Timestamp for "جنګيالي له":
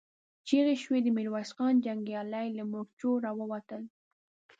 1.85-2.63